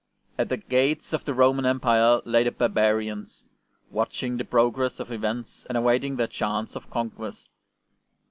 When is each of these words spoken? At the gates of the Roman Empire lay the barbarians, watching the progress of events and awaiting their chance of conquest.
At 0.35 0.49
the 0.49 0.57
gates 0.57 1.13
of 1.13 1.25
the 1.25 1.33
Roman 1.35 1.63
Empire 1.63 2.21
lay 2.25 2.43
the 2.43 2.49
barbarians, 2.51 3.45
watching 3.91 4.35
the 4.35 4.43
progress 4.43 4.99
of 4.99 5.11
events 5.11 5.63
and 5.69 5.77
awaiting 5.77 6.15
their 6.15 6.25
chance 6.25 6.75
of 6.75 6.89
conquest. 6.89 7.51